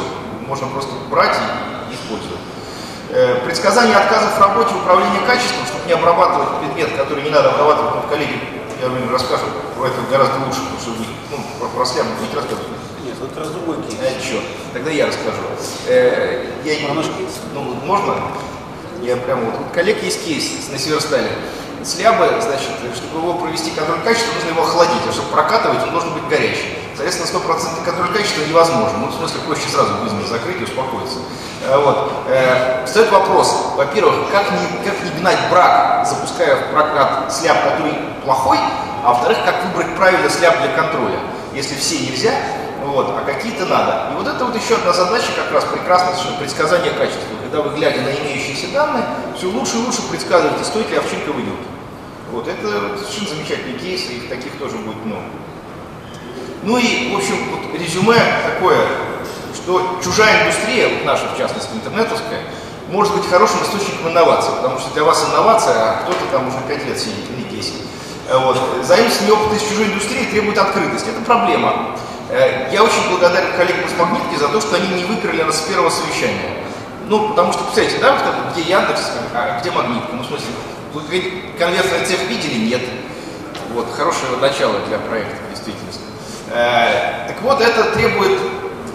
можно 0.46 0.66
просто 0.68 0.92
брать 1.10 1.36
и, 1.36 1.67
предсказание 3.44 3.96
отказов 3.96 4.36
в 4.36 4.40
работе 4.40 4.74
управления 4.74 5.20
качеством, 5.26 5.66
чтобы 5.66 5.86
не 5.86 5.92
обрабатывать 5.92 6.60
предмет, 6.60 6.96
который 6.96 7.22
не 7.24 7.30
надо 7.30 7.50
обрабатывать, 7.50 7.94
вот 7.94 8.06
коллеги, 8.10 8.38
я 8.80 8.88
вам 8.88 9.12
расскажу 9.12 9.44
про 9.76 9.86
это 9.86 9.96
гораздо 10.10 10.38
лучше, 10.44 10.60
потому 10.60 10.80
что 10.80 10.90
ну, 11.30 11.38
про, 11.58 11.68
про 11.68 11.84
слям 11.84 12.06
не 12.20 12.34
рассказывать. 12.34 12.68
Нет, 13.04 13.16
это 13.20 13.50
другой 13.50 13.76
кейс. 13.82 13.98
А, 14.00 14.72
тогда 14.72 14.90
я 14.90 15.06
расскажу. 15.06 15.42
Э, 15.86 16.46
я, 16.64 16.74
ну, 17.54 17.74
можно? 17.84 18.14
Я 19.02 19.16
прямо 19.16 19.46
вот, 19.46 19.58
вот 19.58 19.72
коллег 19.72 20.02
есть 20.02 20.24
кейс 20.24 20.68
на 20.70 20.78
Северстале. 20.78 21.30
Слябы, 21.84 22.26
значит, 22.40 22.70
чтобы 22.94 23.18
его 23.18 23.34
провести 23.34 23.70
контроль 23.70 24.00
качества, 24.00 24.34
нужно 24.34 24.48
его 24.50 24.62
охладить, 24.62 25.02
а 25.08 25.12
чтобы 25.12 25.30
прокатывать, 25.30 25.82
он 25.84 25.90
должен 25.92 26.12
быть 26.12 26.28
горячий. 26.28 26.78
Соответственно, 26.94 27.28
стопроцентный 27.28 27.84
контроль 27.84 28.12
качества 28.12 28.42
невозможно. 28.48 28.98
Ну, 28.98 29.06
в 29.06 29.14
смысле, 29.14 29.40
проще 29.46 29.68
сразу 29.68 30.02
бизнес 30.02 30.28
закрыть 30.28 30.60
и 30.60 30.64
успокоиться. 30.64 31.18
Э, 31.64 31.78
вот. 31.84 32.12
Э, 32.28 32.84
встает 32.86 33.10
вопрос, 33.10 33.72
во-первых, 33.76 34.30
как 34.30 34.50
не, 34.52 34.84
как 34.84 35.02
не 35.02 35.10
гнать 35.20 35.38
брак, 35.50 36.06
запуская 36.06 36.56
в 36.56 36.72
прокат 36.72 37.32
сляп, 37.32 37.64
который 37.64 37.94
плохой, 38.24 38.58
а 39.04 39.08
во-вторых, 39.12 39.38
как 39.44 39.64
выбрать 39.64 39.96
правильно 39.96 40.28
сляп 40.30 40.60
для 40.60 40.72
контроля. 40.72 41.18
Если 41.54 41.74
все 41.74 41.98
нельзя, 41.98 42.32
вот, 42.84 43.10
а 43.10 43.24
какие-то 43.24 43.66
надо. 43.66 44.12
И 44.12 44.16
вот 44.16 44.26
это 44.26 44.44
вот 44.44 44.54
еще 44.54 44.76
одна 44.76 44.92
задача, 44.92 45.28
как 45.36 45.50
раз 45.52 45.64
совершенно 46.04 46.38
предсказание 46.38 46.92
качества. 46.92 47.36
Когда 47.42 47.62
вы, 47.62 47.76
глядя 47.76 48.02
на 48.02 48.10
имеющиеся 48.10 48.72
данные, 48.72 49.04
все 49.36 49.46
лучше 49.48 49.76
и 49.76 49.80
лучше 49.80 50.02
предсказываете, 50.10 50.64
стоит 50.64 50.90
ли 50.90 50.96
овчинка 50.96 51.32
выйдет. 51.32 51.54
Вот, 52.30 52.46
это 52.46 52.98
совершенно 52.98 53.28
замечательный 53.36 53.78
кейс, 53.78 54.02
и 54.10 54.28
таких 54.28 54.58
тоже 54.58 54.76
будет 54.76 55.04
много. 55.04 55.24
Ну 56.62 56.76
и, 56.76 57.14
в 57.14 57.16
общем, 57.16 57.36
вот 57.50 57.80
резюме 57.80 58.16
такое, 58.44 58.78
что 59.68 60.00
чужая 60.02 60.44
индустрия, 60.44 60.88
вот 60.88 61.04
наша, 61.04 61.28
в 61.28 61.36
частности, 61.36 61.68
интернетовская, 61.74 62.40
может 62.88 63.14
быть 63.14 63.28
хорошим 63.28 63.62
источником 63.62 64.12
инноваций, 64.12 64.50
потому 64.56 64.78
что 64.78 64.94
для 64.94 65.04
вас 65.04 65.22
инновация, 65.28 65.74
а 65.76 66.02
кто-то 66.04 66.24
там 66.32 66.48
уже 66.48 66.56
5 66.66 66.86
лет 66.86 66.98
сидит 66.98 67.28
или 67.36 67.42
10. 67.54 67.74
Вот. 68.32 68.56
Заимствование 68.82 69.34
опыта 69.34 69.56
из 69.56 69.68
чужой 69.68 69.88
индустрии 69.88 70.24
требует 70.24 70.56
открытости. 70.56 71.10
Это 71.10 71.20
проблема. 71.20 71.98
Э, 72.30 72.70
я 72.72 72.82
очень 72.82 73.10
благодарен 73.10 73.52
коллегам 73.58 73.84
из 73.84 73.92
Магнитки 73.98 74.36
за 74.36 74.48
то, 74.48 74.58
что 74.62 74.76
они 74.76 74.88
не 74.88 75.04
выперли 75.04 75.42
нас 75.42 75.58
с 75.58 75.68
первого 75.68 75.90
совещания. 75.90 76.64
Ну, 77.06 77.28
потому 77.28 77.52
что, 77.52 77.64
представляете, 77.64 78.00
да, 78.00 78.12
вот 78.12 78.52
где 78.54 78.62
Яндекс, 78.70 79.12
а 79.34 79.60
где 79.60 79.70
Магнитка? 79.70 80.12
Ну, 80.12 80.22
в 80.22 80.26
смысле, 80.26 80.46
вы 80.94 81.42
конверсный 81.58 82.06
цех 82.06 82.20
видели? 82.22 82.70
Нет. 82.70 82.82
Вот, 83.74 83.86
хорошее 83.94 84.32
начало 84.40 84.78
для 84.88 84.96
проекта, 84.96 85.36
действительно. 85.50 85.90
Э, 86.52 87.26
так 87.28 87.42
вот, 87.42 87.60
это 87.60 87.92
требует 87.92 88.38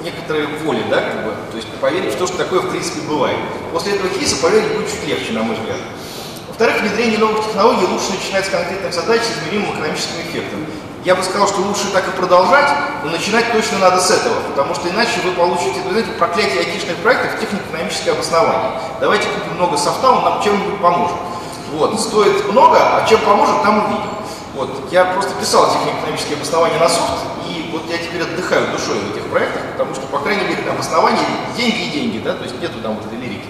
некоторой 0.03 0.45
воли, 0.63 0.83
да, 0.89 1.01
как 1.01 1.25
бы, 1.25 1.31
то 1.51 1.57
есть 1.57 1.67
поверить 1.81 2.13
в 2.13 2.17
то, 2.17 2.27
что 2.27 2.37
такое 2.37 2.59
в 2.59 2.69
принципе 2.69 3.01
бывает. 3.07 3.37
После 3.71 3.93
этого 3.93 4.09
кейса 4.09 4.35
поверить 4.41 4.75
будет 4.75 4.91
чуть 4.91 5.07
легче, 5.07 5.33
на 5.33 5.43
мой 5.43 5.55
взгляд. 5.55 5.77
Во-вторых, 6.47 6.81
внедрение 6.81 7.17
новых 7.17 7.45
технологий 7.45 7.85
лучше 7.87 8.11
начинать 8.11 8.45
с 8.45 8.49
конкретных 8.49 8.93
задач 8.93 9.21
с 9.21 9.39
измеримым 9.39 9.73
экономическим 9.73 10.21
эффектом. 10.21 10.65
Я 11.03 11.15
бы 11.15 11.23
сказал, 11.23 11.47
что 11.47 11.61
лучше 11.61 11.91
так 11.91 12.07
и 12.07 12.11
продолжать, 12.11 12.69
но 13.03 13.09
начинать 13.09 13.51
точно 13.51 13.79
надо 13.79 13.99
с 13.99 14.09
этого, 14.11 14.35
потому 14.49 14.73
что 14.73 14.87
иначе 14.89 15.19
вы 15.25 15.31
получите, 15.31 15.81
вы 15.83 15.91
знаете, 15.91 16.11
проклятие 16.17 16.59
айтишных 16.59 16.95
проектов 16.97 17.39
технико-экономическое 17.41 18.11
обоснование. 18.11 18.79
Давайте 19.01 19.27
купим 19.27 19.55
много 19.55 19.75
софта, 19.77 20.11
он 20.11 20.23
нам 20.23 20.41
чем-нибудь 20.41 20.79
поможет. 20.79 21.17
Вот, 21.73 21.99
стоит 21.99 22.49
много, 22.51 22.77
а 22.77 23.05
чем 23.09 23.19
поможет, 23.21 23.63
там 23.63 23.85
увидим. 23.85 24.11
Вот, 24.53 24.69
я 24.91 25.05
просто 25.05 25.33
писал 25.39 25.71
технико-экономические 25.73 26.35
обоснования 26.35 26.77
на 26.77 26.87
софт, 26.87 27.25
и 27.49 27.69
вот 27.71 27.89
я 27.89 27.97
теперь 27.97 28.21
отдыхаю 28.21 28.71
душой 28.71 28.99
в 28.99 29.11
этих 29.11 29.25
проектах, 29.31 29.63
потому 29.71 29.95
что, 29.95 30.05
по 30.07 30.19
крайней 30.19 30.43
мере, 30.43 30.69
обоснования 30.69 31.25
деньги 31.57 31.87
и 31.87 31.89
деньги, 31.89 32.17
да, 32.19 32.33
то 32.33 32.43
есть 32.43 32.61
нету 32.61 32.79
там 32.83 32.95
вот 32.95 33.05
этой 33.05 33.17
лирики. 33.17 33.47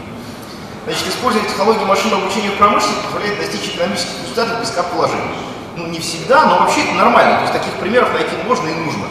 Значит, 0.86 1.08
использование 1.08 1.50
технологии 1.50 1.84
машинного 1.84 2.24
обучения 2.24 2.52
в 2.52 2.58
промышленности 2.58 3.04
позволяет 3.06 3.40
достичь 3.40 3.76
экономических 3.76 4.22
результатов 4.22 4.62
без 4.62 4.72
кап-положений. 4.72 5.36
Ну, 5.76 5.88
не 5.88 6.00
всегда, 6.00 6.46
но 6.46 6.60
вообще 6.60 6.84
это 6.84 6.94
нормально. 6.94 7.36
То 7.38 7.42
есть 7.42 7.54
таких 7.54 7.74
примеров 7.80 8.14
найти 8.14 8.32
можно 8.46 8.68
и 8.68 8.74
нужно. 8.74 9.06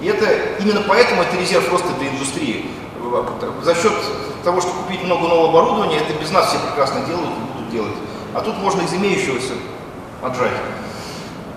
И 0.00 0.06
это 0.06 0.24
именно 0.60 0.82
поэтому 0.86 1.22
это 1.22 1.36
резерв 1.36 1.70
роста 1.70 1.88
для 1.98 2.10
индустрии. 2.10 2.70
За 3.62 3.74
счет 3.74 3.92
того, 4.44 4.60
что 4.60 4.70
купить 4.70 5.02
много 5.02 5.26
нового 5.26 5.48
оборудования, 5.48 5.98
это 5.98 6.12
без 6.12 6.30
нас 6.30 6.48
все 6.48 6.58
прекрасно 6.58 7.00
делают 7.06 7.30
и 7.30 7.52
будут 7.52 7.70
делать. 7.70 7.94
А 8.34 8.40
тут 8.40 8.56
можно 8.58 8.82
из 8.82 8.94
имеющегося 8.94 9.54
отжать. 10.22 10.52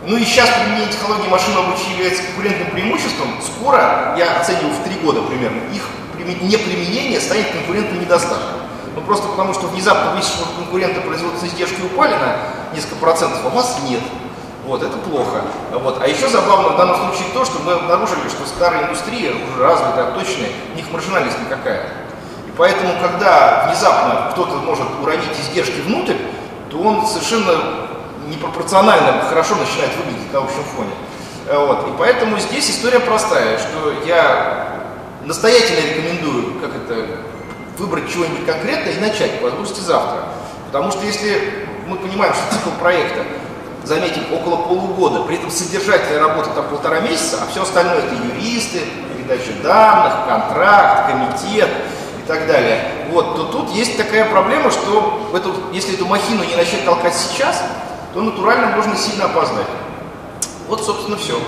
Ну 0.05 0.15
и 0.15 0.23
сейчас 0.23 0.49
применение 0.49 0.91
технологии 0.91 1.27
машинного 1.27 1.67
обучения 1.67 1.97
является 1.97 2.23
конкурентным 2.23 2.71
преимуществом. 2.71 3.27
Скоро, 3.41 4.15
я 4.17 4.39
оцениваю 4.39 4.73
в 4.73 4.83
три 4.83 4.95
года 4.95 5.21
примерно, 5.23 5.61
их 5.73 5.83
неприменение 6.41 7.19
станет 7.19 7.51
конкурентным 7.51 8.01
недостатком. 8.01 8.61
Ну 8.95 9.01
просто 9.01 9.27
потому, 9.27 9.53
что 9.53 9.67
внезапно 9.67 10.11
высшего 10.11 10.45
конкурента 10.55 11.01
производственные 11.01 11.53
издержки 11.53 11.81
упали 11.81 12.13
на 12.13 12.37
несколько 12.73 12.95
процентов, 12.95 13.39
а 13.43 13.47
у 13.47 13.51
вас 13.51 13.77
нет. 13.87 14.01
Вот, 14.65 14.83
это 14.83 14.97
плохо. 14.97 15.41
Вот. 15.73 16.01
А 16.01 16.07
еще 16.07 16.29
забавно 16.29 16.69
в 16.69 16.77
данном 16.77 16.95
случае 16.95 17.27
то, 17.33 17.43
что 17.43 17.59
мы 17.59 17.73
обнаружили, 17.73 18.29
что 18.29 18.45
старая 18.45 18.85
индустрия, 18.85 19.31
уже 19.31 19.63
развитая, 19.63 20.11
точная, 20.11 20.49
у 20.73 20.77
них 20.77 20.85
маржинальность 20.91 21.39
никакая. 21.39 21.87
И 22.47 22.51
поэтому, 22.55 22.93
когда 23.01 23.65
внезапно 23.67 24.31
кто-то 24.31 24.57
может 24.57 24.87
уронить 25.01 25.39
издержки 25.41 25.81
внутрь, 25.81 26.17
то 26.69 26.77
он 26.77 27.05
совершенно 27.07 27.88
непропорционально 28.29 29.21
хорошо 29.27 29.55
начинает 29.55 29.91
выглядеть 29.97 30.31
на 30.31 30.39
общем 30.39 30.63
фоне. 30.75 30.91
Э, 31.47 31.65
вот. 31.65 31.87
И 31.87 31.91
поэтому 31.97 32.39
здесь 32.39 32.69
история 32.69 32.99
простая, 32.99 33.57
что 33.57 33.93
я 34.05 34.85
настоятельно 35.25 35.79
рекомендую, 35.89 36.59
как 36.59 36.71
это, 36.75 37.05
выбрать 37.77 38.11
чего-нибудь 38.11 38.45
конкретное 38.45 38.93
и 38.93 38.99
начать 38.99 39.39
по 39.39 39.45
возможности 39.45 39.81
завтра. 39.81 40.25
Потому 40.67 40.91
что 40.91 41.05
если 41.05 41.65
мы 41.87 41.97
понимаем, 41.97 42.33
что 42.33 42.55
цикл 42.55 42.71
проекта, 42.79 43.23
заметим, 43.83 44.23
около 44.33 44.57
полугода, 44.57 45.21
при 45.23 45.37
этом 45.37 45.49
содержательная 45.49 46.19
работа 46.19 46.49
там 46.49 46.67
полтора 46.67 46.99
месяца, 46.99 47.39
а 47.41 47.49
все 47.49 47.63
остальное 47.63 47.99
это 47.99 48.13
юристы, 48.13 48.81
передача 49.17 49.51
данных, 49.63 50.27
контракт, 50.27 51.11
комитет 51.11 51.69
и 52.23 52.27
так 52.27 52.45
далее, 52.45 52.83
вот, 53.11 53.35
то 53.35 53.43
тут 53.45 53.71
есть 53.71 53.97
такая 53.97 54.25
проблема, 54.25 54.69
что 54.69 55.31
эту, 55.33 55.55
если 55.73 55.95
эту 55.95 56.05
махину 56.05 56.43
не 56.43 56.55
начать 56.55 56.85
толкать 56.85 57.15
сейчас, 57.15 57.63
то 58.13 58.21
натурально 58.21 58.75
можно 58.75 58.95
сильно 58.95 59.25
опоздать. 59.25 59.67
Вот, 60.67 60.83
собственно, 60.83 61.17
все. 61.17 61.39